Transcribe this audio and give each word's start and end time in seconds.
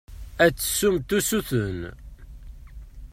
Ad 0.45 0.51
d-tessumt 0.55 1.09
usuten. 1.17 1.79